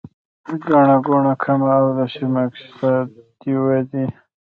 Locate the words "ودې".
3.63-4.05